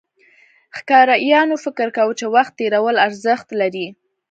ښکاریانو 0.77 1.55
فکر 1.65 1.87
کاوه، 1.95 2.13
چې 2.19 2.25
وخت 2.35 2.53
تېرول 2.59 2.95
ارزښت 3.07 3.47
لري. 3.61 3.87